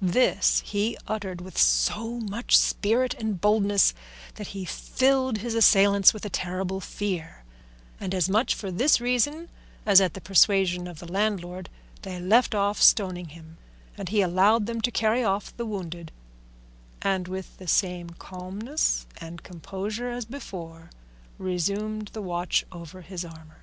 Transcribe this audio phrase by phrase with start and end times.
[0.00, 3.92] This he uttered with so much spirit and boldness
[4.36, 7.44] that he filled his assailants with a terrible fear,
[8.00, 9.50] and as much for this reason
[9.84, 11.68] as at the persuasion of the landlord
[12.00, 13.58] they left off stoning him,
[13.98, 16.10] and he allowed them to carry off the wounded,
[17.02, 20.88] and with the same calmness and composure as before
[21.36, 23.60] resumed the watch over his armour.